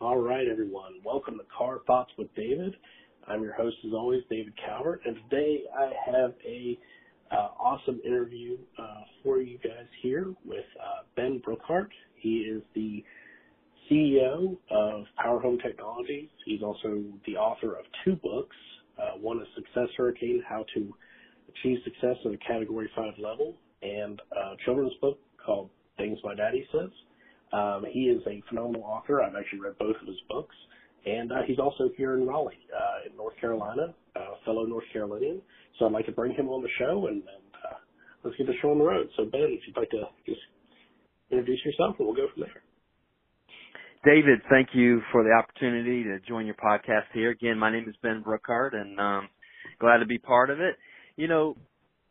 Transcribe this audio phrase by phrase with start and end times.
[0.00, 0.94] All right, everyone.
[1.04, 2.74] Welcome to Car Thoughts with David.
[3.28, 6.76] I'm your host, as always, David Calvert, and today I have a
[7.30, 11.90] uh, awesome interview uh, for you guys here with uh, Ben Brookhart.
[12.16, 13.04] He is the
[13.88, 16.28] CEO of Power Home Technologies.
[16.44, 18.56] He's also the author of two books.
[18.98, 20.92] Uh, one is Success Hurricane: How to
[21.50, 26.66] Achieve Success at a Category Five Level, and a children's book called Things My Daddy
[26.72, 26.90] Says.
[27.54, 29.22] Um, he is a phenomenal author.
[29.22, 30.54] I've actually read both of his books.
[31.06, 35.40] And uh, he's also here in Raleigh, uh, in North Carolina, uh, fellow North Carolinian.
[35.78, 37.76] So I'd like to bring him on the show and, and uh,
[38.24, 39.08] let's get the show on the road.
[39.16, 40.40] So Ben, if you'd like to just
[41.30, 42.62] introduce yourself and we'll go from there.
[44.04, 47.30] David, thank you for the opportunity to join your podcast here.
[47.30, 49.28] Again, my name is Ben Brookhart and um
[49.78, 50.76] glad to be part of it.
[51.16, 51.56] You know,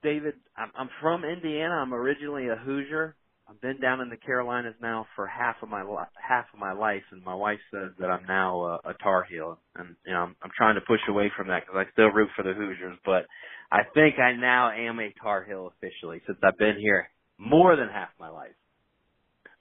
[0.02, 1.76] David, I'm, I'm from Indiana.
[1.76, 3.16] I'm originally a Hoosier.
[3.54, 6.74] I've been down in the Carolinas now for half of my li- half of my
[6.74, 10.20] life, and my wife says that I'm now a, a Tar Heel, and you know
[10.20, 12.98] I'm, I'm trying to push away from that because I still root for the Hoosiers,
[13.06, 13.28] but
[13.72, 17.90] I think I now am a Tar Heel officially since I've been here more than
[17.90, 18.56] half my life.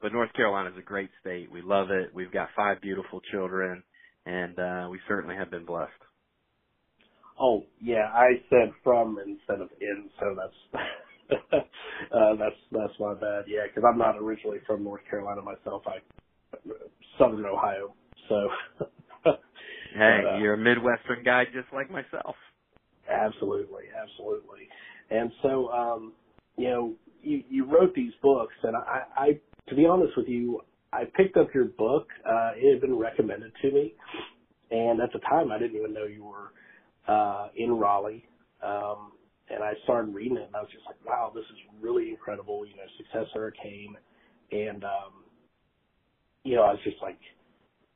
[0.00, 1.52] But North Carolina is a great state.
[1.52, 2.14] We love it.
[2.14, 3.82] We've got five beautiful children,
[4.24, 5.92] and uh, we certainly have been blessed.
[7.38, 10.82] Oh yeah, I said from instead of in, so that's
[11.52, 13.44] uh, that's that's my bad.
[13.46, 15.82] Yeah, because I'm not originally from North Carolina myself.
[15.86, 15.98] I
[17.18, 17.94] Southern Ohio.
[18.28, 18.48] So.
[19.24, 22.36] hey, but, uh, you're a Midwestern guy just like myself.
[23.10, 24.68] Absolutely, absolutely.
[25.10, 26.12] And so, um,
[26.56, 30.60] you know, you you wrote these books, and I, I to be honest with you,
[30.92, 32.08] I picked up your book.
[32.26, 33.94] Uh, it had been recommended to me,
[34.70, 36.52] and at the time, I didn't even know you were
[37.12, 38.24] uh, in Raleigh.
[38.64, 39.12] Um,
[39.50, 42.66] and I started reading it, and I was just like, wow, this is really incredible.
[42.66, 43.96] You know, Success Hurricane,
[44.52, 45.24] and um,
[46.44, 47.18] you know, I was just like,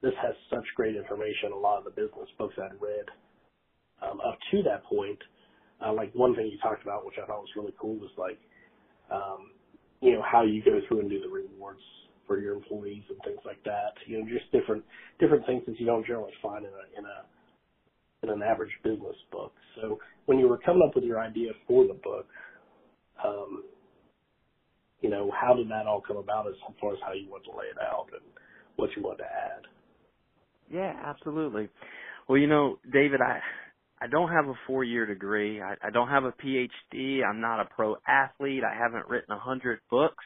[0.02, 1.52] this has such great information.
[1.52, 3.06] A lot of the business books I'd read
[4.02, 5.18] um, up to that point,
[5.84, 8.38] uh, like one thing you talked about, which I thought was really cool, was like,
[9.10, 9.52] um,
[10.00, 11.80] you know, how you go through and do the rewards
[12.26, 13.94] for your employees and things like that.
[14.06, 14.84] You know, just different
[15.18, 17.18] different things that you don't generally find in a in a
[18.26, 19.52] in an average business book.
[19.76, 22.26] So when you were coming up with your idea for the book,
[23.24, 23.64] um,
[25.00, 27.50] you know, how did that all come about as far as how you want to
[27.50, 28.22] lay it out and
[28.76, 29.62] what you want to add?
[30.70, 31.68] Yeah, absolutely.
[32.28, 33.40] Well, you know, David, I
[34.00, 35.62] I don't have a four year degree.
[35.62, 37.20] I, I don't have a PhD.
[37.24, 38.62] I'm not a pro athlete.
[38.64, 40.24] I haven't written a hundred books.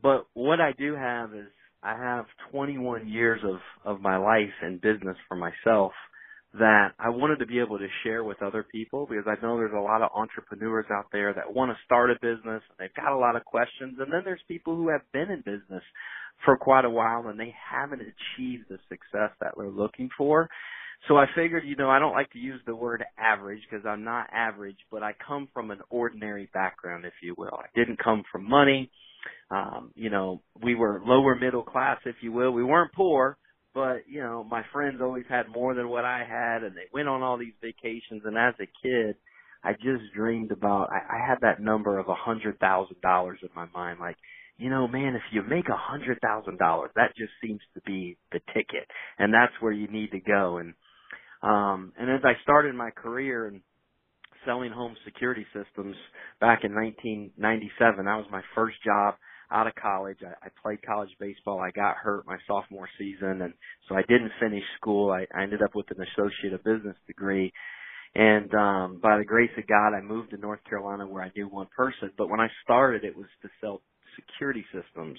[0.00, 1.48] But what I do have is
[1.82, 5.92] I have 21 years of of my life in business for myself
[6.54, 9.74] that I wanted to be able to share with other people because I know there's
[9.76, 12.62] a lot of entrepreneurs out there that want to start a business.
[12.78, 13.98] They've got a lot of questions.
[14.00, 15.82] And then there's people who have been in business
[16.44, 20.48] for quite a while and they haven't achieved the success that they're looking for.
[21.06, 24.04] So I figured, you know, I don't like to use the word average because I'm
[24.04, 27.54] not average, but I come from an ordinary background, if you will.
[27.54, 28.90] I didn't come from money.
[29.50, 32.52] Um, you know, we were lower middle class, if you will.
[32.52, 33.38] We weren't poor,
[33.74, 37.08] but you know my friends always had more than what I had, and they went
[37.08, 38.22] on all these vacations.
[38.24, 39.16] And as a kid,
[39.64, 40.90] I just dreamed about.
[40.90, 44.16] I, I had that number of a hundred thousand dollars in my mind, like.
[44.60, 48.18] You know, man, if you make a hundred thousand dollars, that just seems to be
[48.32, 50.56] the ticket, and that's where you need to go.
[50.56, 50.74] And
[51.44, 53.60] um, and as I started my career in
[54.44, 55.94] selling home security systems
[56.40, 59.14] back in 1997, that was my first job
[59.50, 60.18] out of college.
[60.22, 61.60] I, I played college baseball.
[61.60, 63.54] I got hurt my sophomore season, and
[63.88, 65.10] so I didn't finish school.
[65.10, 67.52] I, I ended up with an associate of business degree.
[68.14, 71.46] And um, by the grace of God, I moved to North Carolina where I knew
[71.46, 72.10] one person.
[72.16, 73.82] But when I started, it was to sell
[74.16, 75.18] security systems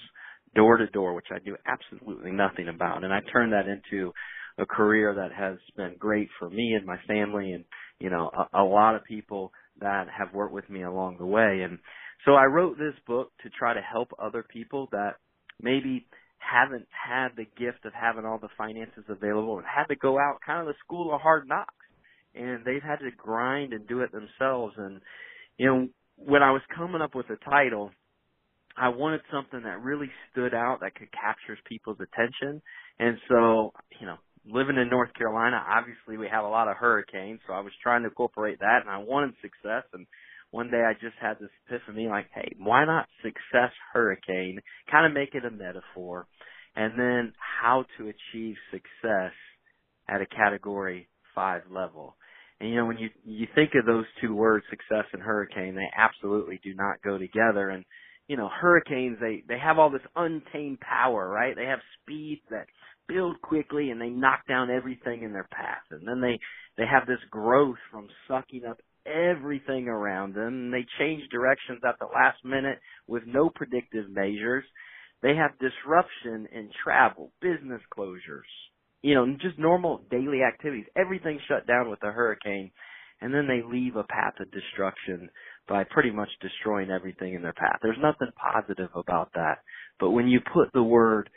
[0.54, 3.04] door to door, which I knew absolutely nothing about.
[3.04, 4.12] And I turned that into
[4.58, 7.64] a career that has been great for me and my family and,
[7.98, 11.62] you know, a, a lot of people that have worked with me along the way.
[11.62, 11.78] And
[12.24, 15.16] so I wrote this book to try to help other people that
[15.60, 16.06] maybe
[16.38, 20.38] haven't had the gift of having all the finances available and had to go out
[20.44, 21.74] kind of the school of hard knocks.
[22.34, 24.74] And they've had to grind and do it themselves.
[24.76, 25.00] And
[25.58, 27.90] you know when I was coming up with the title
[28.76, 32.62] I wanted something that really stood out that could capture people's attention.
[32.98, 34.16] And so you know
[34.46, 38.02] living in North Carolina obviously we have a lot of hurricanes so I was trying
[38.02, 39.84] to incorporate that and I wanted success.
[39.92, 40.06] And
[40.50, 44.60] one day I just had this epiphany like, hey, why not success hurricane?
[44.90, 46.26] Kind of make it a metaphor.
[46.74, 49.32] And then how to achieve success
[50.08, 52.16] at a category five level.
[52.60, 55.88] And you know, when you, you think of those two words, success and hurricane, they
[55.96, 57.70] absolutely do not go together.
[57.70, 57.84] And,
[58.28, 61.56] you know, hurricanes, they, they have all this untamed power, right?
[61.56, 62.66] They have speed that
[63.08, 65.82] build quickly and they knock down everything in their path.
[65.90, 66.38] And then they,
[66.76, 70.70] they have this growth from sucking up everything around them.
[70.70, 74.64] They change directions at the last minute with no predictive measures.
[75.22, 78.48] They have disruption in travel, business closures,
[79.02, 80.86] you know, just normal daily activities.
[80.96, 82.70] Everything shut down with a hurricane.
[83.22, 85.28] And then they leave a path of destruction
[85.68, 87.78] by pretty much destroying everything in their path.
[87.82, 89.58] There's nothing positive about that.
[89.98, 91.28] But when you put the word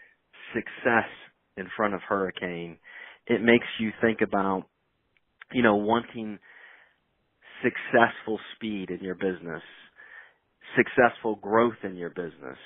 [0.54, 1.10] success
[1.58, 2.78] in front of hurricane,
[3.28, 4.64] it makes you think about,
[5.52, 6.40] you know, wanting
[7.64, 9.62] successful speed in your business,
[10.78, 12.58] successful growth in your business,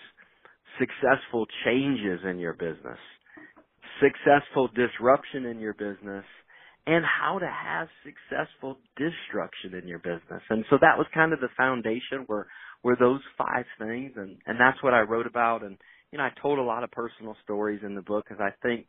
[0.79, 2.99] successful changes in your business,
[4.01, 6.25] successful disruption in your business,
[6.87, 10.41] and how to have successful destruction in your business.
[10.49, 12.47] And so that was kind of the foundation where
[12.83, 15.77] were those five things and and that's what I wrote about and
[16.11, 18.87] you know I told a lot of personal stories in the book because I think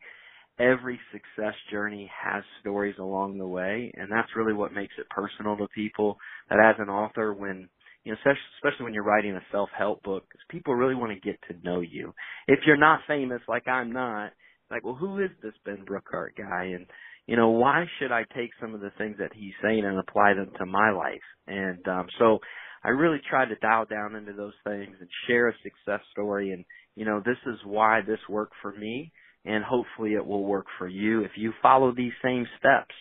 [0.59, 5.57] every success journey has stories along the way and that's really what makes it personal
[5.57, 6.17] to people
[6.51, 7.69] that as an author when
[8.05, 8.19] you know
[8.57, 12.13] especially when you're writing a self-help book people really want to get to know you
[12.47, 14.33] if you're not famous like I'm not
[14.71, 16.87] like well who is this Ben Brookhart guy and
[17.29, 20.33] you know, why should I take some of the things that he's saying and apply
[20.33, 21.21] them to my life?
[21.47, 22.39] And um so
[22.83, 26.65] I really try to dial down into those things and share a success story and
[26.99, 29.13] you know, this is why this worked for me
[29.45, 32.93] and hopefully it will work for you if you follow these same steps.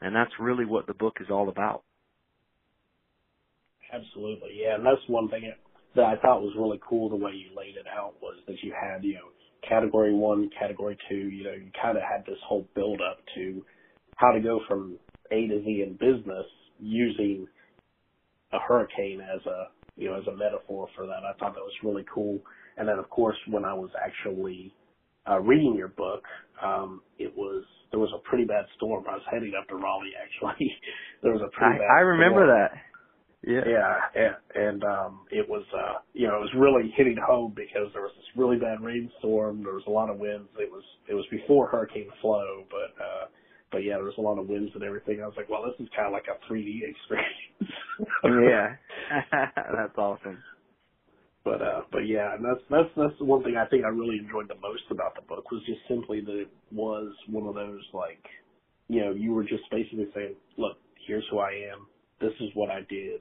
[0.00, 1.82] And that's really what the book is all about.
[3.92, 4.50] Absolutely.
[4.62, 5.52] Yeah, and that's one thing
[5.96, 8.72] that I thought was really cool the way you laid it out was that you
[8.72, 9.30] had, you know,
[9.68, 13.64] category one, category two, you know, you kind of had this whole build up to
[14.14, 14.96] how to go from
[15.32, 16.46] A to Z in business
[16.78, 17.48] using
[18.52, 21.24] a hurricane as a, you know, as a metaphor for that.
[21.24, 22.38] I thought that was really cool.
[22.76, 24.74] And then of course, when I was actually
[25.28, 26.22] uh, reading your book,
[26.62, 29.04] um, it was, there was a pretty bad storm.
[29.08, 30.70] I was heading up to Raleigh actually.
[31.22, 32.58] there was a pretty I, bad I remember storm.
[32.58, 32.72] that.
[33.46, 33.60] Yeah.
[33.66, 37.92] Yeah, and, and um it was uh you know, it was really hitting home because
[37.92, 40.48] there was this really bad rainstorm, there was a lot of winds.
[40.58, 43.26] It was it was before Hurricane Flo, but uh
[43.70, 45.20] but yeah, there was a lot of winds and everything.
[45.22, 47.72] I was like, well, this is kind of like a 3D experience.
[48.24, 48.76] yeah,
[49.76, 50.38] that's awesome.
[51.44, 54.16] But uh, but yeah, and that's that's that's the one thing I think I really
[54.16, 57.84] enjoyed the most about the book was just simply that it was one of those
[57.92, 58.24] like,
[58.88, 61.86] you know, you were just basically saying, look, here's who I am,
[62.18, 63.20] this is what I did,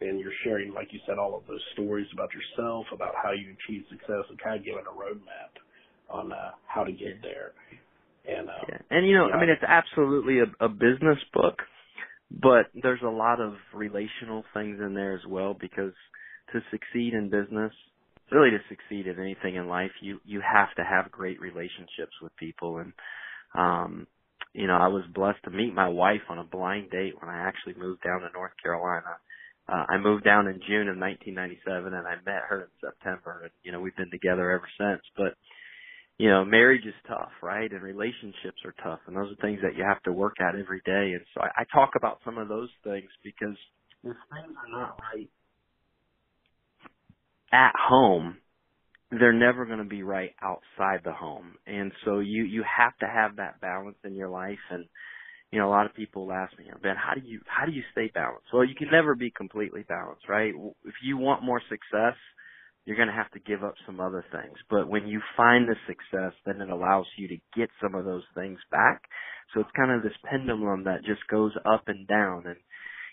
[0.00, 3.56] and you're sharing, like you said, all of those stories about yourself, about how you
[3.58, 5.58] achieved success, and kind of giving a roadmap
[6.08, 7.52] on uh, how to get there.
[8.26, 8.78] And um, yeah.
[8.90, 9.34] and you know, yeah.
[9.34, 11.58] I mean, it's absolutely a, a business book,
[12.30, 15.92] but there's a lot of relational things in there as well because
[16.52, 17.72] to succeed in business,
[18.30, 22.36] really to succeed in anything in life, you you have to have great relationships with
[22.36, 22.92] people and
[23.54, 24.06] um
[24.54, 27.48] you know, I was blessed to meet my wife on a blind date when I
[27.48, 29.18] actually moved down to North Carolina.
[29.68, 33.52] Uh, I moved down in June of 1997 and I met her in September and,
[33.64, 35.02] you know, we've been together ever since.
[35.16, 35.34] But,
[36.18, 37.70] you know, marriage is tough, right?
[37.70, 40.82] And relationships are tough and those are things that you have to work at every
[40.86, 41.18] day.
[41.18, 43.58] And so I, I talk about some of those things because
[44.04, 45.28] if things are not right
[47.54, 48.38] at home,
[49.12, 51.54] they're never going to be right outside the home.
[51.66, 54.86] And so you you have to have that balance in your life and
[55.52, 57.82] you know a lot of people ask me, "Ben, how do you how do you
[57.92, 60.52] stay balanced?" Well, you can never be completely balanced, right?
[60.84, 62.16] If you want more success,
[62.86, 64.58] you're going to have to give up some other things.
[64.70, 68.24] But when you find the success, then it allows you to get some of those
[68.34, 69.02] things back.
[69.54, 72.56] So it's kind of this pendulum that just goes up and down and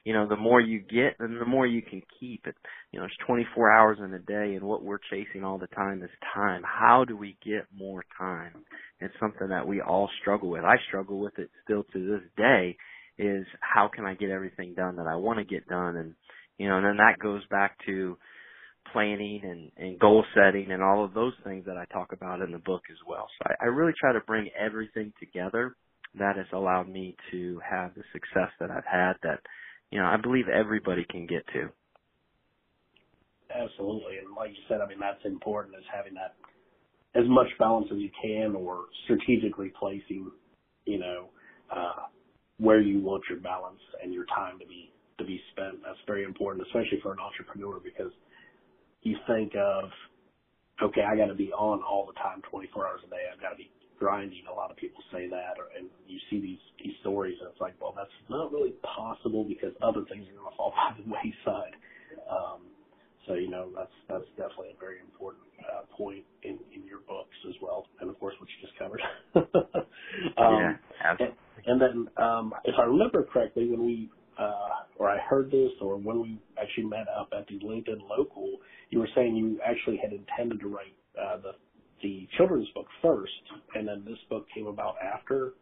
[0.03, 2.55] you know, the more you get, then the more you can keep it.
[2.91, 6.01] You know, it's 24 hours in a day, and what we're chasing all the time
[6.01, 6.63] is time.
[6.65, 8.53] How do we get more time?
[8.99, 10.63] It's something that we all struggle with.
[10.63, 12.77] I struggle with it still to this day.
[13.17, 15.95] Is how can I get everything done that I want to get done?
[15.97, 16.15] And
[16.57, 18.17] you know, and then that goes back to
[18.91, 22.51] planning and, and goal setting and all of those things that I talk about in
[22.51, 23.27] the book as well.
[23.37, 25.75] So I, I really try to bring everything together
[26.17, 29.39] that has allowed me to have the success that I've had that
[29.91, 31.69] you know, I believe everybody can get to.
[33.53, 34.17] Absolutely.
[34.23, 36.35] And like you said, I mean, that's important is having that
[37.13, 40.31] as much balance as you can or strategically placing,
[40.85, 41.29] you know,
[41.69, 42.07] uh,
[42.57, 45.83] where you want your balance and your time to be, to be spent.
[45.83, 48.11] That's very important, especially for an entrepreneur because
[49.01, 49.89] you think of,
[50.81, 53.27] okay, I got to be on all the time, 24 hours a day.
[53.33, 53.69] I've got to be
[54.01, 54.41] grinding.
[54.49, 57.61] A lot of people say that, or, and you see these these stories, and it's
[57.61, 58.73] like, well, that's not really
[59.31, 61.75] possible because other things are going to fall by the wayside.
[62.29, 62.67] Um,
[63.27, 67.35] So you know that's that's definitely a very important uh, point in in your books
[67.47, 69.01] as well, and of course what you just covered.
[70.37, 71.19] um, yeah, absolutely.
[71.19, 71.33] And,
[71.67, 75.97] and then um, if I remember correctly, when we uh, or I heard this, or
[75.97, 78.57] when we actually met up at the LinkedIn local,
[78.91, 81.53] you were saying you actually had intended to write uh, the
[82.03, 83.43] the children's book first,
[83.75, 85.53] and then this book came about after.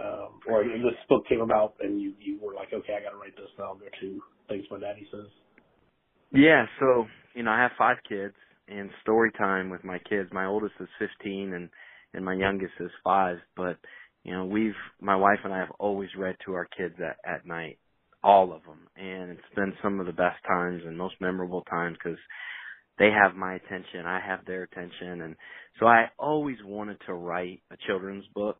[0.00, 3.16] Um, or this book came about, and you you were like, okay, I got to
[3.18, 5.30] write this, and I'll go to things my daddy says.
[6.32, 8.34] Yeah, so you know, I have five kids,
[8.68, 10.28] and story time with my kids.
[10.32, 11.68] My oldest is 15, and
[12.14, 13.38] and my youngest is five.
[13.56, 13.78] But
[14.24, 17.46] you know, we've my wife and I have always read to our kids at at
[17.46, 17.78] night,
[18.22, 21.96] all of them, and it's been some of the best times and most memorable times
[22.02, 22.18] because
[22.98, 25.36] they have my attention, I have their attention, and
[25.80, 28.58] so I always wanted to write a children's book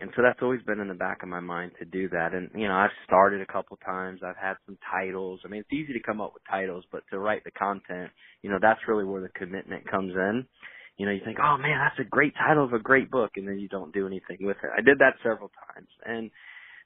[0.00, 2.34] and so that's always been in the back of my mind to do that.
[2.34, 4.20] And, you know, I've started a couple times.
[4.24, 5.40] I've had some titles.
[5.44, 8.10] I mean, it's easy to come up with titles, but to write the content,
[8.42, 10.46] you know, that's really where the commitment comes in.
[10.96, 13.46] You know, you think, oh man, that's a great title of a great book, and
[13.46, 14.70] then you don't do anything with it.
[14.76, 15.88] I did that several times.
[16.04, 16.30] And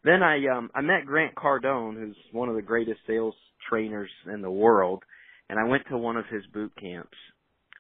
[0.04, 3.35] then I, um, I met Grant Cardone, who's one of the greatest sales
[3.69, 5.02] trainers in the world,
[5.49, 7.16] and I went to one of his boot camps.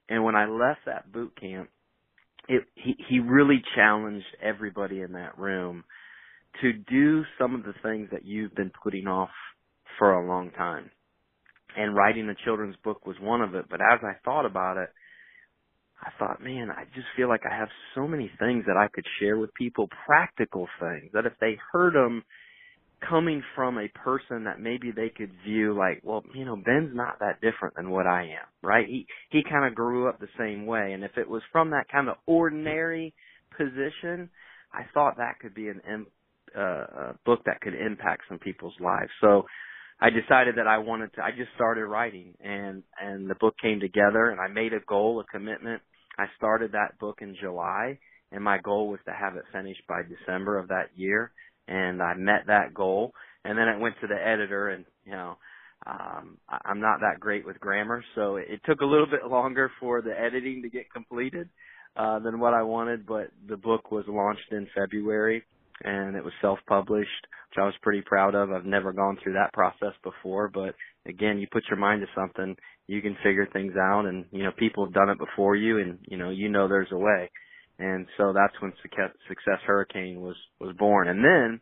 [0.08, 1.68] And when I left that boot camp,
[2.48, 5.84] it he he really challenged everybody in that room
[6.60, 9.30] to do some of the things that you've been putting off
[9.98, 10.90] for a long time.
[11.76, 14.90] And writing a children's book was one of it, but as I thought about it,
[16.02, 19.06] I thought, man, I just feel like I have so many things that I could
[19.20, 22.24] share with people, practical things that if they heard them
[23.08, 27.18] coming from a person that maybe they could view like, well, you know, Ben's not
[27.20, 28.86] that different than what I am, right?
[28.86, 31.88] He he kind of grew up the same way, and if it was from that
[31.90, 33.14] kind of ordinary
[33.56, 34.30] position,
[34.72, 36.06] I thought that could be an
[36.56, 39.10] uh, a book that could impact some people's lives.
[39.20, 39.44] So
[40.00, 41.22] I decided that I wanted to.
[41.22, 45.20] I just started writing, and and the book came together, and I made a goal,
[45.20, 45.82] a commitment.
[46.18, 47.98] I started that book in July,
[48.30, 51.32] and my goal was to have it finished by December of that year
[51.68, 53.12] and I met that goal.
[53.44, 55.36] And then it went to the editor, and you know,
[55.86, 59.28] um, I, I'm not that great with grammar, so it, it took a little bit
[59.28, 61.48] longer for the editing to get completed
[61.96, 63.04] uh, than what I wanted.
[63.04, 65.42] But the book was launched in February,
[65.82, 68.52] and it was self-published, which I was pretty proud of.
[68.52, 70.76] I've never gone through that process before, but
[71.06, 72.54] again, you put your mind to something,
[72.86, 75.98] you can figure things out, and you know, people have done it before you, and
[76.06, 77.28] you know, you know, there's a way
[77.82, 81.08] and so that's when Success Hurricane was was born.
[81.08, 81.60] And then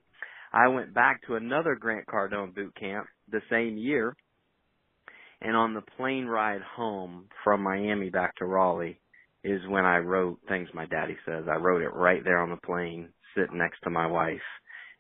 [0.53, 4.15] I went back to another Grant Cardone boot camp the same year,
[5.41, 9.01] and on the plane ride home from Miami back to Raleigh
[9.43, 11.45] is when I wrote Things My Daddy Says.
[11.51, 14.39] I wrote it right there on the plane, sitting next to my wife.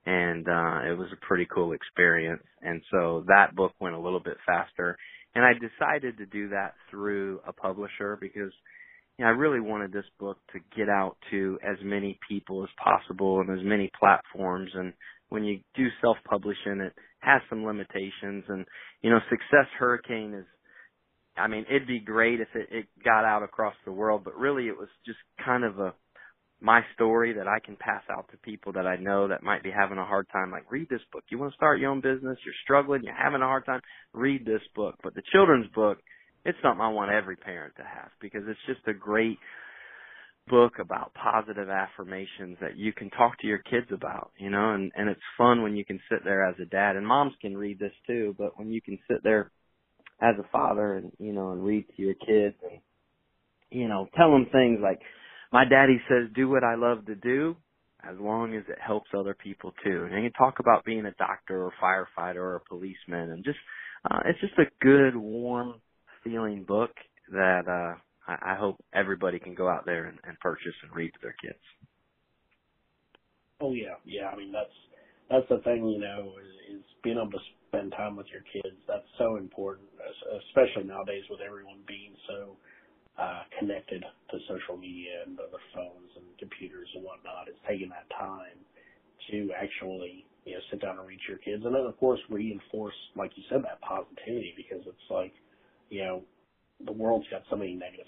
[0.06, 2.42] And uh it was a pretty cool experience.
[2.62, 4.96] And so that book went a little bit faster.
[5.34, 8.52] And I decided to do that through a publisher because
[9.20, 12.70] you know, I really wanted this book to get out to as many people as
[12.82, 14.70] possible and as many platforms.
[14.72, 14.94] And
[15.28, 18.44] when you do self-publishing, it has some limitations.
[18.48, 18.64] And
[19.02, 20.46] you know, Success Hurricane is,
[21.36, 24.68] I mean, it'd be great if it, it got out across the world, but really
[24.68, 25.92] it was just kind of a
[26.62, 29.70] my story that I can pass out to people that I know that might be
[29.70, 30.50] having a hard time.
[30.50, 31.24] Like, read this book.
[31.30, 32.38] You want to start your own business?
[32.44, 33.02] You're struggling.
[33.02, 33.80] You're having a hard time.
[34.14, 34.94] Read this book.
[35.02, 35.98] But the children's book
[36.44, 39.38] it's something I want every parent to have because it's just a great
[40.48, 44.90] book about positive affirmations that you can talk to your kids about, you know, and
[44.96, 47.78] and it's fun when you can sit there as a dad and moms can read
[47.78, 49.50] this too, but when you can sit there
[50.20, 52.80] as a father and you know and read to your kids and
[53.70, 55.00] you know tell them things like
[55.52, 57.56] my daddy says do what I love to do
[58.02, 60.08] as long as it helps other people too.
[60.10, 63.58] And you talk about being a doctor or firefighter or a policeman and just
[64.10, 65.74] uh it's just a good warm
[66.22, 66.90] feeling book
[67.32, 67.94] that uh,
[68.26, 71.36] I, I hope everybody can go out there and, and purchase and read to their
[71.40, 71.58] kids.
[73.60, 74.28] Oh yeah, yeah.
[74.28, 74.74] I mean that's
[75.30, 78.74] that's the thing, you know, is, is being able to spend time with your kids.
[78.88, 79.86] That's so important,
[80.50, 82.56] especially nowadays with everyone being so
[83.14, 87.46] uh, connected to social media and other phones and computers and whatnot.
[87.46, 88.58] It's taking that time
[89.30, 92.96] to actually, you know, sit down and reach your kids, and then of course reinforce,
[93.14, 95.32] like you said, that positivity because it's like
[95.90, 96.24] you know,
[96.84, 98.06] the world's got so many negative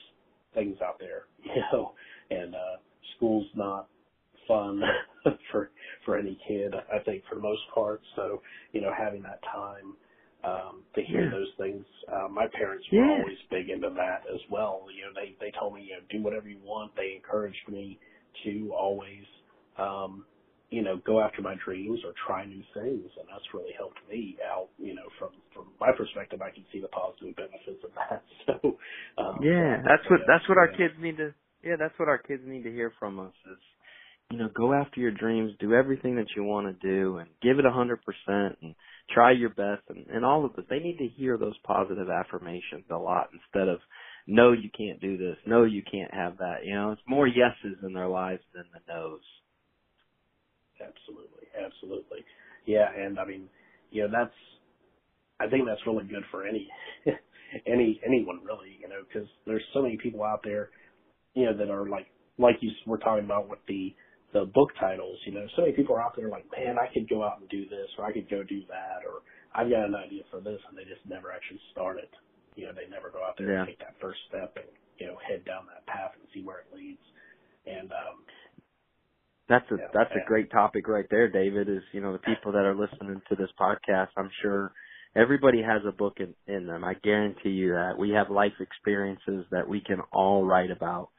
[0.55, 1.95] things out there, you know,
[2.31, 2.79] and uh
[3.17, 3.89] school's not
[4.49, 4.83] fun
[5.53, 5.71] for
[6.07, 8.03] for any kid, I think for the most part.
[8.17, 9.97] So, you know, having that time
[10.45, 11.31] um to hear yeah.
[11.31, 11.85] those things.
[12.13, 13.11] Uh, my parents were yeah.
[13.11, 14.87] always big into that as well.
[14.95, 16.93] You know, they they told me, you know, do whatever you want.
[16.97, 17.99] They encouraged me
[18.45, 19.25] to always
[19.79, 20.27] um
[20.73, 24.39] you know, go after my dreams or try new things, and that's really helped me
[24.51, 24.69] out.
[24.79, 28.23] You know, from from my perspective, I can see the positive benefits of that.
[28.47, 28.77] So,
[29.19, 31.33] um, yeah, that's what that's what our kids need to.
[31.63, 33.59] Yeah, that's what our kids need to hear from us is,
[34.33, 37.61] you know, go after your dreams, do everything that you want to do, and give
[37.61, 38.75] it a hundred percent, and
[39.15, 40.65] try your best, and and all of this.
[40.71, 43.79] They need to hear those positive affirmations a lot instead of
[44.27, 46.65] no, you can't do this, no, you can't have that.
[46.65, 49.21] You know, it's more yeses in their lives than the nos.
[50.83, 52.25] Absolutely, absolutely.
[52.67, 53.49] Yeah, and I mean,
[53.91, 54.35] you know, that's
[55.41, 56.69] I think that's really good for any
[57.67, 60.71] any anyone really, you know, because there's so many people out there,
[61.35, 62.07] you know, that are like
[62.39, 63.95] like you were talking about with the
[64.33, 67.09] the book titles, you know, so many people are out there like, man, I could
[67.09, 69.21] go out and do this, or I could go do that, or
[69.53, 72.09] I've got an idea for this, and they just never actually start it.
[72.57, 73.61] You know, they never go out there yeah.
[73.61, 76.65] and take that first step and you know head down that path and see where
[76.65, 77.05] it leads.
[77.67, 78.25] And um,
[79.49, 80.23] that's a yeah, that's yeah.
[80.23, 81.69] a great topic right there, David.
[81.69, 84.73] Is you know the people that are listening to this podcast, I'm sure
[85.17, 86.85] everybody has a book in, in them.
[86.85, 91.11] I guarantee you that we have life experiences that we can all write about,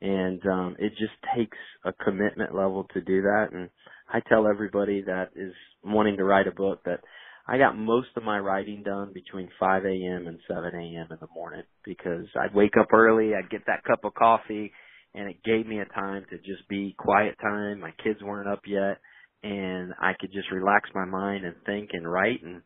[0.00, 3.48] and um, it just takes a commitment level to do that.
[3.52, 3.70] And
[4.08, 7.00] I tell everybody that is wanting to write a book that
[7.46, 10.28] I got most of my writing done between 5 a.m.
[10.28, 11.06] and 7 a.m.
[11.10, 14.72] in the morning because I'd wake up early, I'd get that cup of coffee,
[15.14, 17.80] and it gave me a time to just be quiet time.
[17.80, 18.98] My kids weren't up yet,
[19.42, 22.42] and I could just relax my mind and think and write.
[22.42, 22.62] And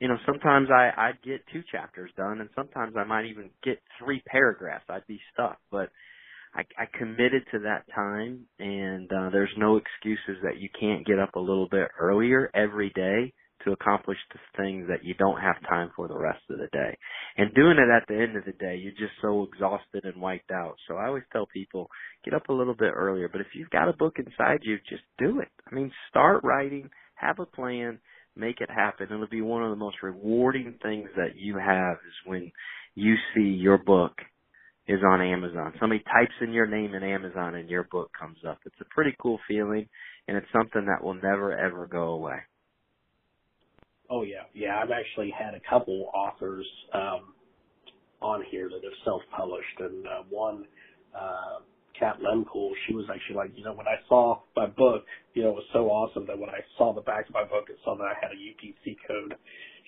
[0.00, 3.78] you know, sometimes I I'd get two chapters done, and sometimes I might even get
[3.98, 4.84] three paragraphs.
[4.88, 5.90] I'd be stuck, but
[6.54, 11.18] I, I committed to that time, and uh, there's no excuses that you can't get
[11.18, 13.32] up a little bit earlier every day
[13.64, 16.96] to accomplish the things that you don't have time for the rest of the day.
[17.36, 20.50] And doing it at the end of the day, you're just so exhausted and wiped
[20.50, 20.76] out.
[20.86, 21.88] So I always tell people,
[22.24, 23.28] get up a little bit earlier.
[23.28, 25.48] But if you've got a book inside you, just do it.
[25.70, 27.98] I mean, start writing, have a plan,
[28.36, 29.08] make it happen.
[29.10, 32.52] It'll be one of the most rewarding things that you have is when
[32.94, 34.12] you see your book
[34.86, 35.74] is on Amazon.
[35.78, 38.58] Somebody types in your name in Amazon and your book comes up.
[38.64, 39.86] It's a pretty cool feeling
[40.26, 42.38] and it's something that will never ever go away.
[44.10, 44.80] Oh yeah, yeah.
[44.82, 47.34] I've actually had a couple authors um,
[48.22, 50.66] on here that have self-published, and uh, one,
[51.18, 51.60] uh,
[51.98, 55.04] Kat Lemcool, she was actually like, you know, when I saw my book,
[55.34, 57.66] you know, it was so awesome that when I saw the back of my book,
[57.70, 59.34] it saw that I had a UPC code.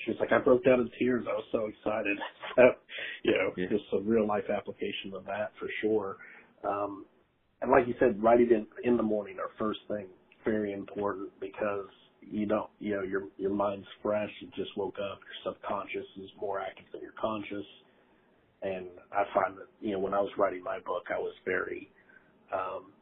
[0.04, 1.26] She was like, I broke down in tears.
[1.28, 2.18] I was so excited.
[2.56, 2.64] So,
[3.24, 3.68] you know, Yeah.
[3.68, 6.16] just a real life application of that for sure.
[6.64, 7.06] Um,
[7.62, 10.06] and like you said, write it in in the morning or first thing,
[10.44, 11.86] very important because
[12.20, 14.30] you don't, you know, your your mind's fresh.
[14.40, 15.20] You just woke up.
[15.20, 17.64] Your subconscious is more active than your conscious.
[18.62, 21.90] And I find that, you know, when I was writing my book, I was very
[22.52, 22.92] um,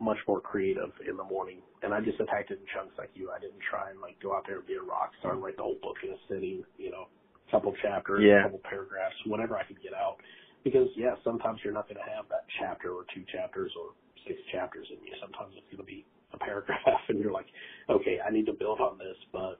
[0.00, 3.30] much more creative in the morning, and I just attacked it in chunks like you.
[3.30, 5.56] I didn't try and like go out there and be a rock star and write
[5.56, 6.62] the whole book in a sitting.
[6.78, 7.08] You know,
[7.50, 8.44] couple chapters, Yeah.
[8.44, 10.16] couple paragraphs, whatever I could get out.
[10.62, 13.92] Because yeah, sometimes you're not going to have that chapter or two chapters or
[14.28, 15.12] six chapters in you.
[15.20, 17.46] Sometimes it's going to be a paragraph, and you're like,
[17.88, 19.58] okay, I need to build on this, but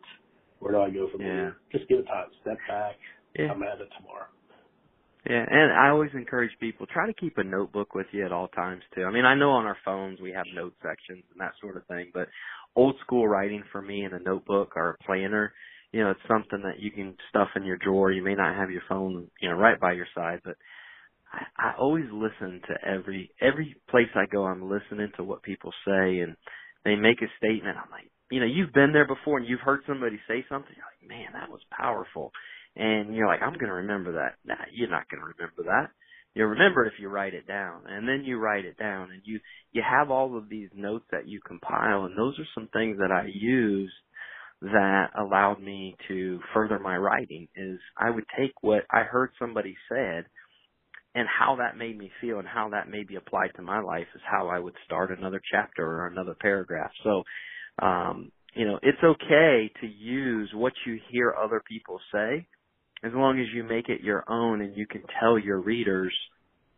[0.61, 1.27] where do I go from Yeah.
[1.29, 1.57] here?
[1.73, 2.97] Just give it time, step back,
[3.39, 3.49] Yeah.
[3.49, 4.27] come at it tomorrow.
[5.29, 8.49] Yeah, and I always encourage people try to keep a notebook with you at all
[8.49, 9.05] times too.
[9.05, 11.87] I mean, I know on our phones we have note sections and that sort of
[11.87, 12.29] thing, but
[12.75, 15.53] old school writing for me in a notebook or a planner,
[15.93, 18.11] you know, it's something that you can stuff in your drawer.
[18.13, 20.57] You may not have your phone, you know, right by your side, but
[21.33, 24.45] I, I always listen to every every place I go.
[24.45, 26.37] I'm listening to what people say, and
[26.85, 27.77] they make a statement.
[27.77, 30.73] I'm like, you know, you've been there before, and you've heard somebody say something.
[30.75, 32.33] You're like, man, that was powerful
[32.77, 34.35] and you're like, I'm going to remember that.
[34.45, 35.91] Nah, you're not going to remember that.
[36.35, 39.21] You'll remember it if you write it down, and then you write it down, and
[39.25, 39.41] you
[39.73, 43.11] you have all of these notes that you compile, and those are some things that
[43.11, 43.93] I use
[44.63, 47.49] that allowed me to further my writing.
[47.57, 50.27] Is I would take what I heard somebody said,
[51.15, 54.07] and how that made me feel, and how that may be applied to my life
[54.15, 56.91] is how I would start another chapter or another paragraph.
[57.03, 57.23] So,
[57.85, 62.47] um, you know, it's okay to use what you hear other people say
[63.03, 66.13] as long as you make it your own and you can tell your readers,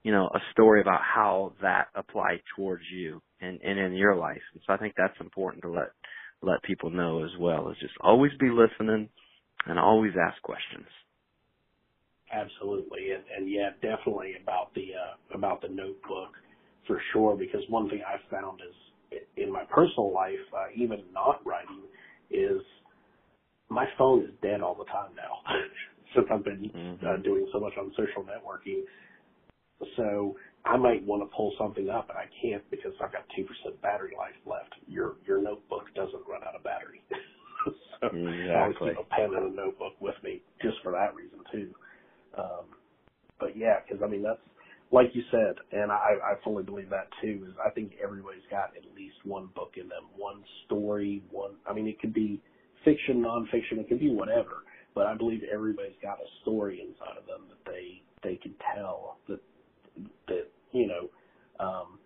[0.02, 4.42] you know, a story about how that applied towards you and, and in your life.
[4.54, 5.88] And so I think that's important to let
[6.44, 9.08] let people know as well is just always be listening
[9.66, 10.86] and always ask questions.
[12.32, 16.32] Absolutely, and, and yeah, definitely about the uh, about the notebook
[16.88, 17.36] for sure.
[17.36, 21.82] Because one thing I've found is in my personal life, uh, even not writing,
[22.30, 22.62] is
[23.70, 25.38] my phone is dead all the time now.
[26.14, 27.06] Since I've been Mm-hmm.
[27.06, 28.82] uh, doing so much on social networking,
[29.96, 33.44] so I might want to pull something up and I can't because I've got two
[33.44, 34.74] percent battery life left.
[34.88, 37.02] Your your notebook doesn't run out of battery.
[38.00, 38.56] so exactly.
[38.56, 41.74] I always keep a pen and a notebook with me just for that reason too.
[42.38, 42.66] Um,
[43.38, 44.40] but yeah, because I mean that's
[44.92, 47.46] like you said, and I, I fully believe that too.
[47.48, 51.52] Is I think everybody's got at least one book in them, one story, one.
[51.68, 52.40] I mean, it could be
[52.84, 54.64] fiction, nonfiction, it could be whatever.
[54.94, 59.16] But I believe everybody's got a story inside of them that they they can tell
[59.28, 59.40] that
[60.28, 61.98] that you know um,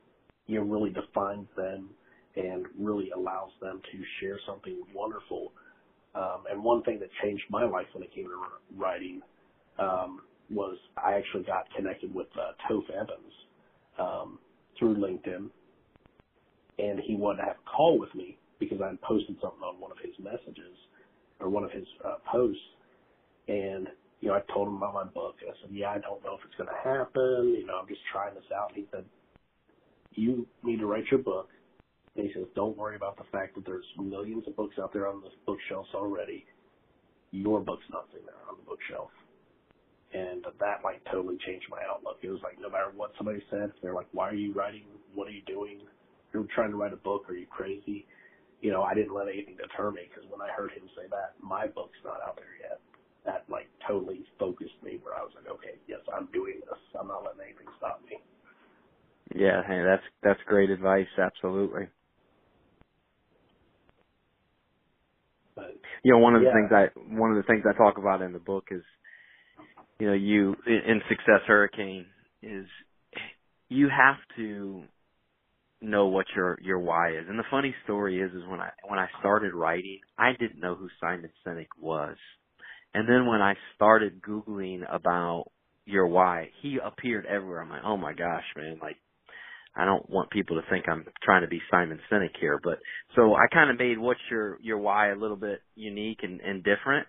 [0.46, 1.90] you know really defines them
[2.36, 5.52] and really allows them to share something wonderful.
[6.14, 8.38] Um, and one thing that changed my life when it came to
[8.76, 9.20] writing
[9.78, 13.32] um, was I actually got connected with uh, Toph Evans
[13.98, 14.38] um,
[14.78, 15.50] through LinkedIn,
[16.78, 19.80] and he wanted to have a call with me because I had posted something on
[19.80, 20.76] one of his messages
[21.40, 22.62] or one of his uh, posts,
[23.48, 23.88] and
[24.20, 26.34] you know I told him about my book, and I said, yeah, I don't know
[26.34, 27.54] if it's going to happen.
[27.58, 28.72] You know, I'm just trying this out.
[28.74, 29.04] And he said,
[30.12, 31.48] you need to write your book.
[32.16, 35.06] And he says, don't worry about the fact that there's millions of books out there
[35.06, 36.46] on the bookshelves already.
[37.30, 39.10] Your book's not sitting there on the bookshelf
[40.14, 42.18] and that like totally changed my outlook.
[42.22, 44.84] It was like no matter what somebody said, if they're like, "Why are you writing?
[45.14, 45.80] What are you doing?
[46.32, 47.28] You're trying to write a book?
[47.28, 48.06] Are you crazy?"
[48.60, 51.34] You know, I didn't let anything deter me because when I heard him say that,
[51.42, 52.80] my book's not out there yet.
[53.24, 56.78] That like totally focused me where I was like, okay, yes, I'm doing this.
[56.98, 58.18] I'm not letting anything stop me.
[59.34, 61.06] Yeah, hey, that's that's great advice.
[61.18, 61.88] Absolutely.
[65.54, 66.54] But, you know, one of the yeah.
[66.54, 68.82] things I one of the things I talk about in the book is
[69.98, 72.06] you know, you in Success Hurricane
[72.42, 72.66] is
[73.68, 74.82] you have to
[75.80, 77.24] know what your your why is.
[77.28, 80.74] And the funny story is is when I when I started writing, I didn't know
[80.74, 82.16] who Simon Sinek was.
[82.94, 85.46] And then when I started googling about
[85.84, 87.62] your why, he appeared everywhere.
[87.62, 88.96] I'm like, "Oh my gosh, man, like
[89.76, 92.78] I don't want people to think I'm trying to be Simon Sinek here, but
[93.14, 96.64] so I kind of made what's your your why a little bit unique and, and
[96.64, 97.06] different.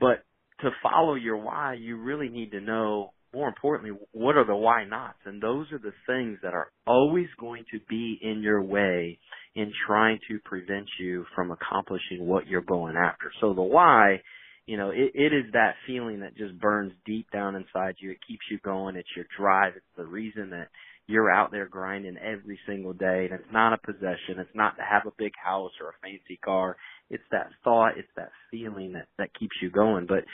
[0.00, 0.24] But
[0.60, 4.84] to follow your why, you really need to know, more importantly, what are the why
[4.84, 5.18] nots?
[5.24, 9.18] And those are the things that are always going to be in your way
[9.56, 13.30] in trying to prevent you from accomplishing what you're going after.
[13.40, 14.20] So the why,
[14.66, 18.10] you know, it, it is that feeling that just burns deep down inside you.
[18.12, 18.96] It keeps you going.
[18.96, 19.74] It's your drive.
[19.76, 20.68] It's the reason that
[21.06, 23.28] you're out there grinding every single day.
[23.30, 24.38] And it's not a possession.
[24.38, 26.76] It's not to have a big house or a fancy car
[27.10, 30.06] it's that thought, it's that feeling that that keeps you going.
[30.06, 30.24] But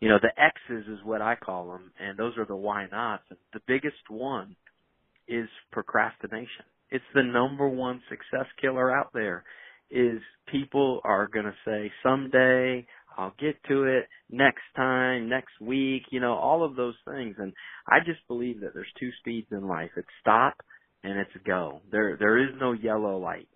[0.00, 3.22] you know, the X's is what I call them, and those are the why nots.
[3.52, 4.56] The biggest one
[5.28, 6.66] is procrastination.
[6.90, 9.44] It's the number one success killer out there.
[9.88, 12.86] Is people are going to say someday
[13.16, 17.36] I'll get to it next time, next week, you know, all of those things.
[17.38, 17.52] And
[17.88, 19.90] I just believe that there's two speeds in life.
[19.96, 20.54] It's stop
[21.02, 21.80] and it's go.
[21.90, 23.48] There there is no yellow light.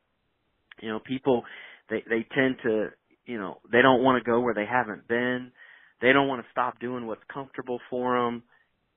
[0.81, 1.44] You know, people
[1.88, 2.88] they they tend to
[3.27, 5.53] you know they don't want to go where they haven't been.
[6.01, 8.42] They don't want to stop doing what's comfortable for them.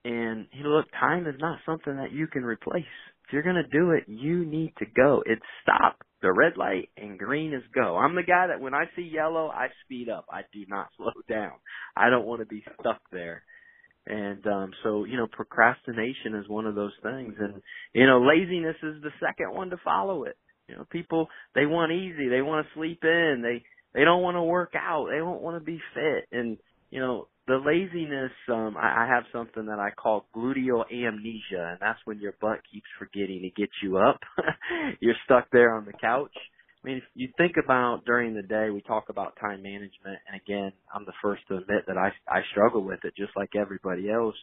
[0.05, 2.83] And you know, look, time is not something that you can replace.
[3.25, 5.23] If you're gonna do it, you need to go.
[5.25, 5.97] It's stop.
[6.23, 7.97] The red light and green is go.
[7.97, 10.25] I'm the guy that when I see yellow, I speed up.
[10.31, 11.51] I do not slow down.
[11.95, 13.43] I don't want to be stuck there.
[14.07, 17.61] And um so, you know, procrastination is one of those things and
[17.93, 20.37] you know, laziness is the second one to follow it.
[20.69, 24.35] You know, people they want easy, they want to sleep in, they they don't want
[24.35, 26.57] to work out, they don't want to be fit, and
[26.89, 28.31] you know the laziness.
[28.49, 32.59] Um, I, I have something that I call gluteal amnesia, and that's when your butt
[32.71, 34.19] keeps forgetting to get you up.
[34.99, 36.35] You're stuck there on the couch.
[36.83, 40.41] I mean, if you think about during the day, we talk about time management, and
[40.41, 44.09] again, I'm the first to admit that I I struggle with it just like everybody
[44.11, 44.35] else.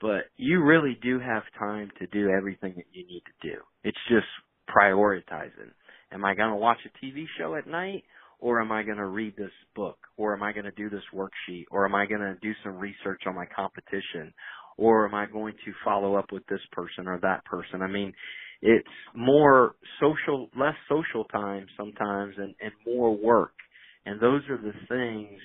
[0.00, 3.60] But you really do have time to do everything that you need to do.
[3.84, 4.26] It's just
[4.68, 5.72] prioritizing.
[6.12, 8.04] Am I going to watch a TV show at night
[8.38, 11.02] or am I going to read this book or am I going to do this
[11.14, 14.32] worksheet or am I going to do some research on my competition
[14.76, 17.82] or am I going to follow up with this person or that person?
[17.82, 18.12] I mean,
[18.62, 23.52] it's more social, less social time sometimes and, and more work.
[24.06, 25.40] And those are the things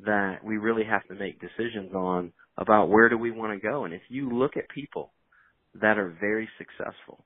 [0.00, 3.84] that we really have to make decisions on about where do we want to go.
[3.84, 5.12] And if you look at people
[5.80, 7.24] that are very successful,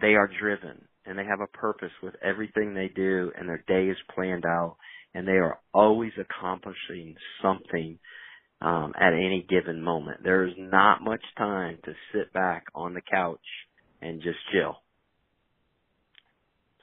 [0.00, 3.90] they are driven and they have a purpose with everything they do and their day
[3.90, 4.76] is planned out
[5.14, 7.98] and they are always accomplishing something
[8.62, 10.22] um, at any given moment.
[10.24, 13.40] There is not much time to sit back on the couch
[14.02, 14.76] and just chill.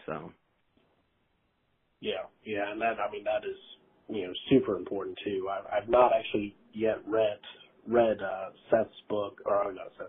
[0.05, 0.31] So.
[2.01, 3.57] Yeah, yeah, and that I mean that is
[4.09, 5.49] you know super important too.
[5.49, 7.39] I, I've not actually yet read
[7.88, 10.07] read uh, Seth's book or not Seth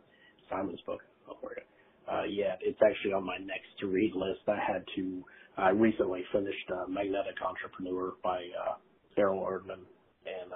[0.51, 1.01] Simon's book.
[1.29, 1.65] I'll forget
[2.11, 2.59] uh, yet.
[2.63, 4.47] It's actually on my next to read list.
[4.49, 5.25] I had to
[5.57, 8.75] I recently finished uh, Magnetic Entrepreneur by uh,
[9.17, 9.87] Errol Erdman,
[10.27, 10.51] and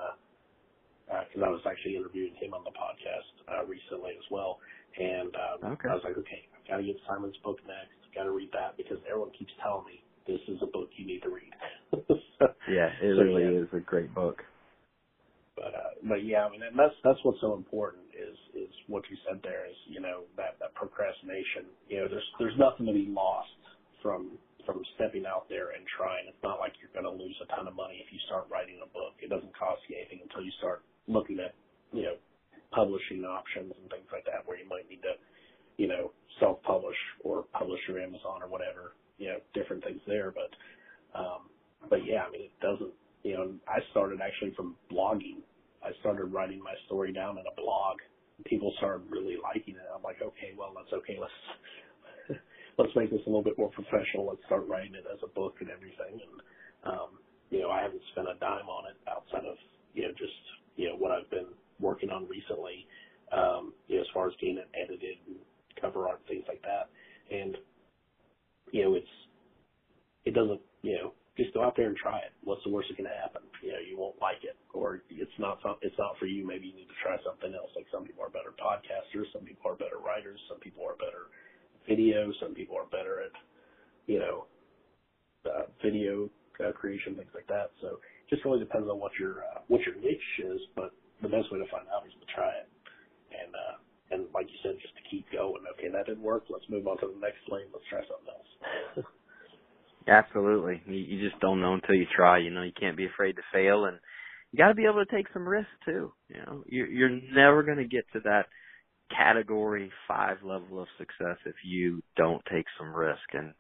[1.07, 4.59] because uh, uh, I was actually interviewing him on the podcast uh, recently as well,
[4.99, 5.89] and uh, okay.
[5.89, 7.95] I was like, okay, I've got to get Simon's book next.
[8.15, 11.23] Got to read that because everyone keeps telling me this is a book you need
[11.23, 11.53] to read.
[11.95, 13.63] so, yeah, it so, really yeah.
[13.63, 14.43] is a great book.
[15.55, 19.07] But uh, but yeah, I mean, and that's that's what's so important is is what
[19.09, 21.71] you said there is you know that that procrastination.
[21.89, 23.49] You know, there's there's nothing to be lost
[24.03, 26.29] from from stepping out there and trying.
[26.29, 28.91] It's not like you're to lose a ton of money if you start writing a
[28.91, 29.17] book.
[29.23, 31.55] It doesn't cost you anything until you start looking at
[31.95, 32.17] you know
[32.75, 35.17] publishing options and things like that, where you might need to
[35.79, 38.99] you know self-publish or publish your Amazon or whatever.
[39.17, 40.51] You know, different things there, but
[41.19, 41.51] um,
[41.91, 45.43] but yeah, I mean, it doesn't you know, I started actually from blogging.
[45.85, 47.99] I started writing my story down in a blog.
[48.45, 49.89] People started really liking it.
[49.95, 51.19] I'm like, okay, well, that's okay.
[51.19, 51.39] Let's
[52.79, 54.27] let's make this a little bit more professional.
[54.27, 56.23] Let's start writing it as a book and everything.
[56.23, 56.35] And
[56.87, 57.11] um,
[57.51, 59.57] you know, I haven't spent a dime on it outside of
[59.95, 60.43] you know just
[60.77, 62.87] you know what I've been working on recently.
[63.33, 65.37] Um, you know, as far as getting it edited and
[65.81, 66.89] cover art, things like that.
[67.35, 67.57] And
[68.73, 69.15] you know, it's
[70.25, 72.33] it doesn't you know just go out there and try it.
[72.45, 73.43] What's the worst that can happen?
[73.63, 76.47] You know, you won't like it, or it's not it's not for you.
[76.47, 77.71] Maybe you need to try something else.
[77.75, 81.31] Like some people are better podcasters, some people are better writers, some people are better
[81.89, 83.35] video, some people are better at
[84.07, 84.47] you know
[85.47, 86.31] uh, video
[86.63, 87.71] uh, creation, things like that.
[87.81, 90.61] So it just really depends on what your uh, what your niche is.
[90.77, 92.69] But the best way to find out is to try it,
[93.35, 93.77] and uh,
[94.15, 95.67] and like you said, just to keep going.
[95.75, 96.47] Okay, that didn't work.
[96.49, 97.67] Let's move on to the next lane.
[97.75, 99.07] Let's try something else.
[100.09, 100.83] Absolutely.
[100.87, 102.39] You, you just don't know until you try.
[102.39, 103.99] You know, you can't be afraid to fail, and
[104.51, 106.13] you got to be able to take some risks too.
[106.29, 108.47] You know, you're, you're never going to get to that
[109.15, 113.21] category five level of success if you don't take some risk.
[113.33, 113.53] And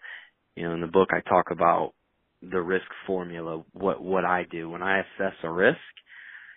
[0.57, 1.93] you know, in the book, I talk about
[2.43, 3.63] the risk formula.
[3.73, 5.79] What what I do when I assess a risk,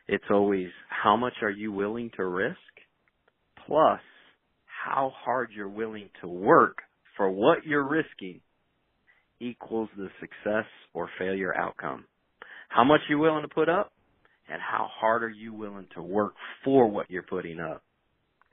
[0.07, 2.57] it's always how much are you willing to risk,
[3.67, 3.99] plus
[4.65, 6.77] how hard you're willing to work
[7.17, 8.39] for what you're risking
[9.41, 12.05] equals the success or failure outcome.
[12.69, 13.91] How much you're you willing to put up
[14.47, 17.83] and how hard are you willing to work for what you're putting up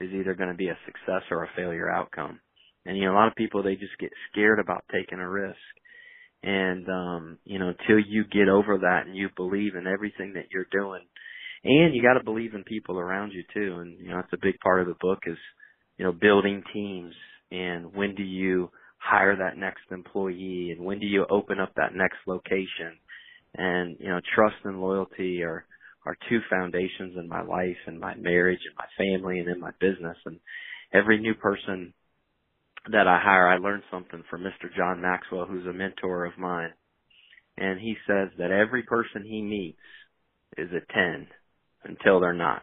[0.01, 2.41] is either going to be a success or a failure outcome.
[2.87, 5.57] And you know, a lot of people they just get scared about taking a risk.
[6.43, 10.47] And um, you know, until you get over that and you believe in everything that
[10.53, 11.03] you're doing,
[11.65, 13.81] and you got to believe in people around you too.
[13.81, 15.37] And you know, it's a big part of the book is
[15.97, 17.15] you know building teams
[17.51, 21.95] and when do you hire that next employee and when do you open up that
[21.95, 22.99] next location?
[23.55, 25.65] And you know trust and loyalty are
[26.07, 29.71] are two foundations in my life and my marriage and my family and in my
[29.81, 30.17] business.
[30.27, 30.39] And
[30.93, 31.93] every new person
[32.91, 34.75] that I hire I learn something from Mr.
[34.77, 36.73] John Maxwell who's a mentor of mine.
[37.57, 39.79] And he says that every person he meets
[40.57, 41.27] is a 10
[41.85, 42.63] until they're not.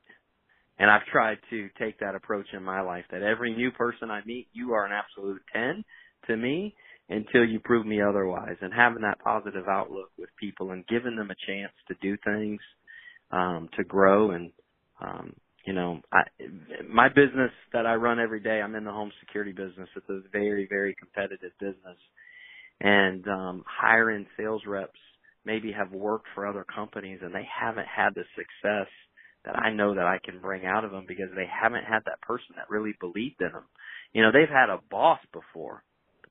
[0.78, 4.22] And I've tried to take that approach in my life that every new person I
[4.26, 5.84] meet you are an absolute 10
[6.28, 6.76] to me
[7.10, 8.58] until you prove me otherwise.
[8.62, 12.62] And having that positive outlook with people and giving them a chance to do things
[13.32, 14.52] um to grow and
[15.02, 15.34] um
[15.66, 16.22] you know i
[16.90, 19.90] my business that i run every day i'm in the home security business.
[19.96, 21.98] It's a very very competitive business.
[22.82, 25.00] And um hiring sales reps
[25.46, 28.90] maybe have worked for other companies and they haven't had the success
[29.46, 32.22] that I know that I can bring out of them because they haven't had that
[32.22, 33.66] person that really believed in them.
[34.14, 35.84] You know, they've had a boss before,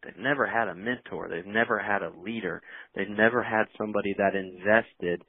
[0.04, 1.28] They've never had a mentor.
[1.28, 2.62] They've never had a leader.
[2.94, 5.22] They've never had somebody that invested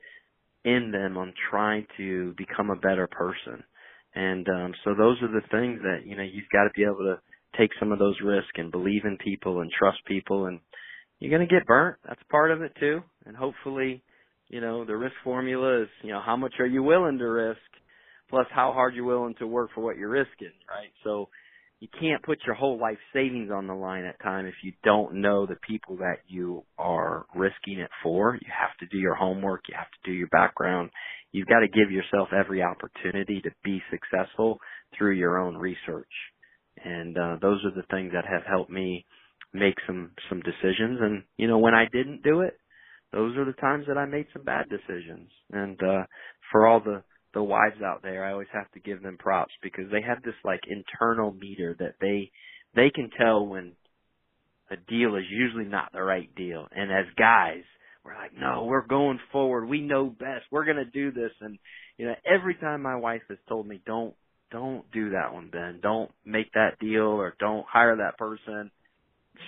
[0.63, 3.63] in them on trying to become a better person.
[4.13, 7.05] And um so those are the things that, you know, you've got to be able
[7.05, 7.19] to
[7.57, 10.59] take some of those risks and believe in people and trust people and
[11.19, 11.97] you're going to get burnt.
[12.05, 13.01] That's part of it too.
[13.25, 14.03] And hopefully,
[14.49, 17.59] you know, the risk formula is, you know, how much are you willing to risk
[18.29, 20.91] plus how hard you're willing to work for what you're risking, right?
[21.03, 21.29] So
[21.79, 25.15] you can't put your whole life savings on the line at time if you don't
[25.15, 28.35] know the people that you are risking it for.
[28.35, 29.63] You have to do your homework.
[29.67, 30.89] You have to do your background.
[31.31, 34.59] You've got to give yourself every opportunity to be successful
[34.97, 36.11] through your own research.
[36.83, 39.05] And uh, those are the things that have helped me
[39.53, 40.99] make some some decisions.
[41.01, 42.57] And you know, when I didn't do it,
[43.11, 45.29] those are the times that I made some bad decisions.
[45.51, 46.03] And uh,
[46.51, 47.03] for all the
[47.35, 50.33] the wives out there, I always have to give them props because they have this
[50.43, 52.31] like internal meter that they
[52.75, 53.73] they can tell when
[54.71, 56.67] a deal is usually not the right deal.
[56.75, 57.63] And as guys,
[58.03, 59.67] we're like, no, we're going forward.
[59.67, 60.45] We know best.
[60.51, 61.31] We're to do this.
[61.41, 61.57] And,
[61.97, 64.13] you know, every time my wife has told me, don't,
[64.51, 65.79] don't do that one, Ben.
[65.81, 68.71] Don't make that deal or don't hire that person.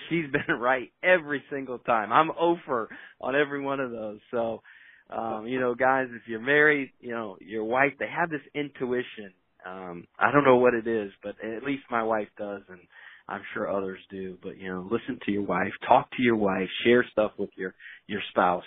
[0.08, 2.12] she's been right every single time.
[2.12, 2.88] I'm over
[3.20, 4.18] on every one of those.
[4.30, 4.62] So,
[5.10, 9.32] um, you know, guys, if you're married, you know, your wife, they have this intuition.
[9.66, 12.80] Um, I don't know what it is, but at least my wife does, and
[13.28, 14.38] I'm sure others do.
[14.42, 17.74] But you know, listen to your wife, talk to your wife, share stuff with your
[18.06, 18.64] your spouse,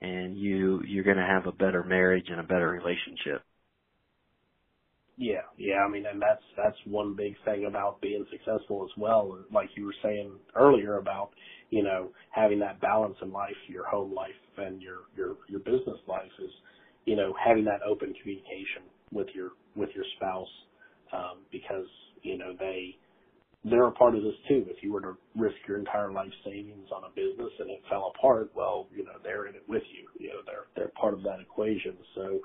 [0.00, 3.42] and you you're going to have a better marriage and a better relationship.
[5.16, 5.84] Yeah, yeah.
[5.86, 9.38] I mean, and that's that's one big thing about being successful as well.
[9.52, 11.30] Like you were saying earlier about
[11.72, 15.98] you know having that balance in life, your home life and your your your business
[16.08, 16.52] life is
[17.06, 20.48] you know having that open communication with your with your spouse
[21.14, 21.88] um, because
[22.22, 22.96] you know they
[23.64, 24.66] they're a part of this too.
[24.68, 28.12] If you were to risk your entire life savings on a business and it fell
[28.16, 30.08] apart, well, you know they're in it with you.
[30.20, 31.96] You know they're they're part of that equation.
[32.14, 32.40] So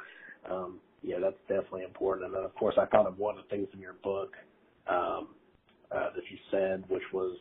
[0.52, 2.28] um, yeah, that's definitely important.
[2.28, 4.34] And then, of course, I thought of one of the things in your book
[4.90, 5.30] um,
[5.92, 7.38] uh, that you said, which was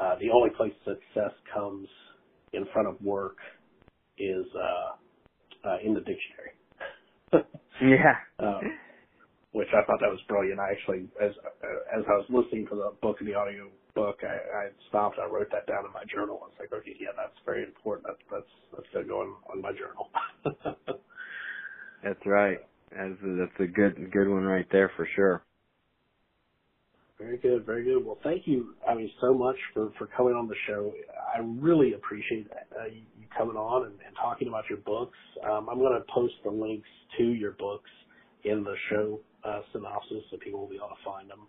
[0.00, 1.88] uh, the only place success comes
[2.52, 3.36] in front of work
[4.18, 5.12] is uh,
[5.68, 6.54] uh, in the dictionary.
[7.82, 8.16] yeah.
[8.40, 8.62] Um,
[9.52, 10.60] which I thought that was brilliant.
[10.60, 14.18] I actually, as uh, as I was listening to the book and the audio book,
[14.22, 15.18] I, I stopped.
[15.18, 16.40] I wrote that down in my journal.
[16.42, 18.08] I was like, okay, yeah, that's very important.
[18.08, 18.52] That's that's
[18.92, 20.10] that's going on, on my journal.
[22.04, 22.58] That's right.
[22.90, 25.42] That's a, that's a good good one right there for sure.
[27.18, 28.04] Very good, very good.
[28.04, 30.92] Well, thank you, I mean, so much for for coming on the show.
[31.34, 33.02] I really appreciate uh, you
[33.38, 35.16] coming on and, and talking about your books.
[35.48, 37.90] Um, I'm going to post the links to your books
[38.44, 41.46] in the show uh, synopsis, so people will be able to find them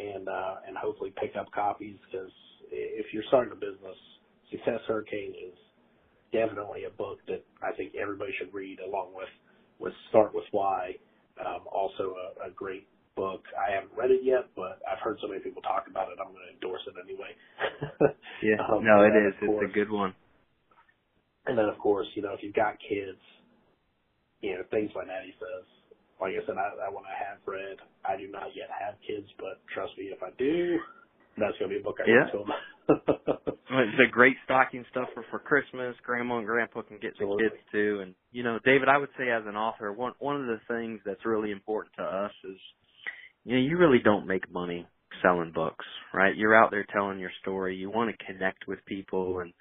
[0.00, 1.96] and uh, and hopefully pick up copies.
[2.10, 2.32] Because
[2.72, 3.96] if you're starting a business,
[4.50, 5.54] Success Hurricane is
[6.32, 9.30] definitely a book that I think everybody should read, along with
[9.78, 10.96] with Start With Why,
[11.38, 13.42] um, also a, a great book.
[13.54, 16.18] I haven't read it yet, but I've heard so many people talk about it.
[16.18, 17.32] I'm going to endorse it anyway.
[18.42, 19.34] yeah, um, no, it is.
[19.38, 20.14] Course, it's a good one.
[21.46, 23.20] And then, of course, you know, if you've got kids,
[24.40, 25.24] you know, things like that.
[25.24, 25.64] He says.
[26.20, 27.82] Like I said, I, I want to have read.
[28.06, 30.78] I do not yet have kids, but trust me, if I do,
[31.36, 32.30] that's going to be a book I yeah.
[32.30, 32.54] read to them.
[33.82, 35.96] it's a great stocking stuffer for Christmas.
[36.04, 38.00] Grandma and Grandpa can get the kids too.
[38.02, 41.00] And you know, David, I would say as an author, one one of the things
[41.04, 42.58] that's really important to us is,
[43.44, 44.86] you know, you really don't make money
[45.22, 46.36] selling books, right?
[46.36, 47.76] You're out there telling your story.
[47.76, 49.52] You want to connect with people, and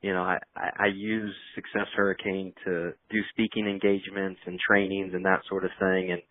[0.00, 5.42] you know, I I, use Success Hurricane to do speaking engagements and trainings and that
[5.48, 6.22] sort of thing, and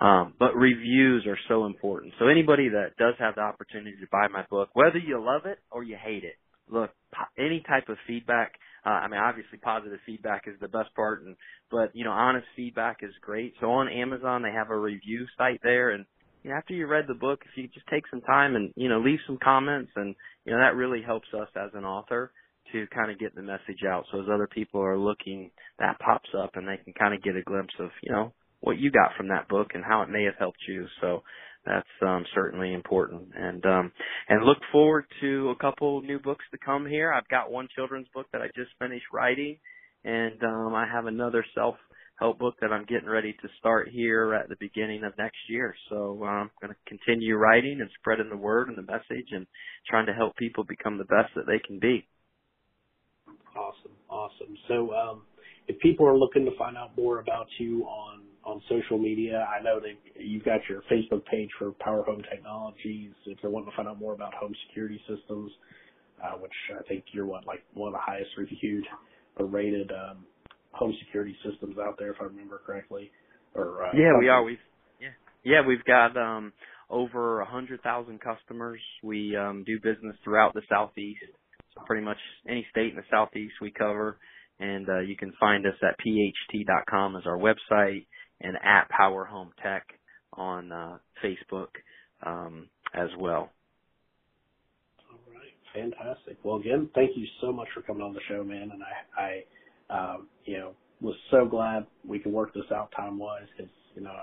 [0.00, 2.12] um, but reviews are so important.
[2.18, 5.58] So anybody that does have the opportunity to buy my book, whether you love it
[5.70, 6.34] or you hate it,
[6.68, 6.90] look,
[7.38, 8.52] any type of feedback,
[8.84, 11.36] uh, I mean, obviously positive feedback is the best part, and,
[11.70, 13.54] but, you know, honest feedback is great.
[13.60, 16.04] So on Amazon, they have a review site there, and
[16.50, 19.18] after you read the book, if you just take some time and, you know, leave
[19.26, 22.32] some comments, and, you know, that really helps us as an author
[22.72, 24.04] to kind of get the message out.
[24.10, 27.36] So as other people are looking, that pops up, and they can kind of get
[27.36, 30.24] a glimpse of, you know, what you got from that book and how it may
[30.24, 30.86] have helped you.
[31.00, 31.22] So
[31.64, 33.28] that's um, certainly important.
[33.34, 33.92] And um,
[34.28, 37.12] and look forward to a couple new books to come here.
[37.12, 39.58] I've got one children's book that I just finished writing,
[40.04, 41.76] and um, I have another self
[42.18, 45.74] help book that I'm getting ready to start here at the beginning of next year.
[45.90, 49.46] So um, I'm going to continue writing and spreading the word and the message and
[49.88, 52.06] trying to help people become the best that they can be.
[53.54, 54.56] Awesome, awesome.
[54.68, 55.22] So um,
[55.68, 59.46] if people are looking to find out more about you on on social media.
[59.50, 63.10] I know that you've got your Facebook page for Power Home Technologies.
[63.26, 65.50] If they're wanting to find out more about home security systems,
[66.24, 68.84] uh, which I think you're what like one of the highest reviewed
[69.38, 70.18] or rated um,
[70.76, 73.10] home security systems out there, if I remember correctly.
[73.54, 74.42] Or uh, yeah, we are.
[74.42, 74.58] We've
[75.00, 75.08] yeah
[75.44, 76.52] yeah we've got um,
[76.90, 78.80] over a hundred thousand customers.
[79.02, 81.20] We um, do business throughout the southeast.
[81.74, 84.18] So pretty much any state in the southeast we cover
[84.58, 88.06] and uh, you can find us at pht.com as our website
[88.40, 89.86] and at Power Home Tech
[90.32, 91.68] on uh, Facebook
[92.24, 93.50] um, as well.
[95.10, 96.38] All right, fantastic.
[96.42, 98.70] Well, again, thank you so much for coming on the show, man.
[98.72, 99.44] And I, I,
[99.90, 104.02] um, you know, was so glad we could work this out time wise because you
[104.02, 104.14] know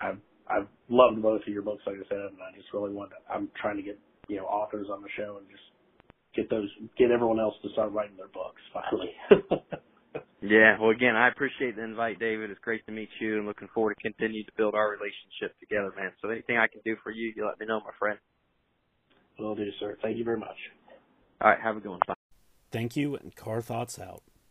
[0.00, 3.10] I've I've loved both of your books, like I said, and I just really want
[3.10, 3.16] to.
[3.32, 5.62] I'm trying to get you know authors on the show and just
[6.34, 6.68] get those
[6.98, 9.10] get everyone else to start writing their books finally.
[10.46, 12.50] Yeah, well, again, I appreciate the invite, David.
[12.50, 15.90] It's great to meet you, and looking forward to continue to build our relationship together,
[15.96, 16.12] man.
[16.20, 18.18] So anything I can do for you, you let me know, my friend.
[19.38, 19.96] Will do, sir.
[20.02, 20.56] Thank you very much.
[21.40, 22.00] All right, have a good one.
[22.06, 22.14] Bye.
[22.70, 24.22] Thank you, and Car Thoughts out.